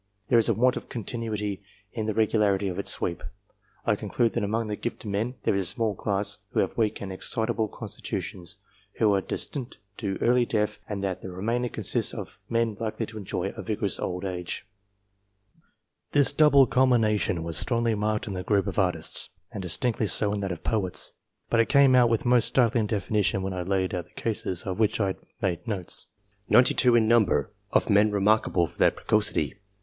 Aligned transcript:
There 0.29 0.39
is 0.39 0.49
a 0.49 0.55
want 0.55 0.77
of 0.77 0.89
continuity 0.89 1.61
in 1.93 2.07
the 2.07 2.15
regularity 2.15 2.67
of 2.67 2.79
its 2.79 2.89
sweep. 2.89 3.21
'M 3.85 3.95
conclude 3.97 4.33
that 4.33 4.43
among 4.43 4.65
the 4.65 4.75
gifted 4.75 5.07
men, 5.11 5.35
there 5.43 5.53
is 5.53 5.65
a 5.67 5.69
small 5.69 5.93
class 5.93 6.39
who 6.53 6.59
have 6.61 6.75
weak 6.75 7.01
and 7.01 7.13
excitable 7.13 7.67
constitutions, 7.67 8.57
who 8.95 9.13
are 9.13 9.21
destined 9.21 9.77
to 9.97 10.17
early 10.19 10.43
death, 10.43 10.79
but 10.89 11.01
that 11.01 11.21
the 11.21 11.29
remainder 11.29 11.69
consists 11.69 12.15
of 12.15 12.39
men 12.49 12.75
likely 12.79 13.05
to 13.05 13.17
enjoy 13.19 13.49
a 13.49 13.61
vigorous 13.61 13.99
old 13.99 14.23
age^> 14.23 14.63
This 16.13 16.33
double 16.33 16.65
culmination 16.65 17.43
was 17.43 17.57
strongly 17.59 17.93
marked 17.93 18.25
in 18.25 18.33
the 18.33 18.41
group 18.41 18.65
of 18.65 18.79
Artists, 18.79 19.29
and 19.51 19.61
distinctly 19.61 20.07
so 20.07 20.33
in 20.33 20.39
that 20.39 20.51
of 20.51 20.63
the 20.63 20.67
Poets, 20.71 21.11
but 21.47 21.59
it 21.59 21.69
came 21.69 21.93
out 21.93 22.09
with 22.09 22.25
most 22.25 22.45
startling 22.47 22.87
definition 22.87 23.43
when 23.43 23.53
I 23.53 23.61
laid 23.61 23.93
out 23.93 24.05
the 24.05 24.19
cases, 24.19 24.63
of 24.63 24.79
which 24.79 24.99
I 24.99 25.05
had 25.09 25.17
made 25.43 25.67
notes, 25.67 26.07
92 26.49 26.95
in 26.95 27.07
number, 27.07 27.51
of 27.71 27.87
men 27.91 28.09
remarkable 28.09 28.65
for 28.65 28.79
their 28.79 28.89
precocity. 28.89 29.53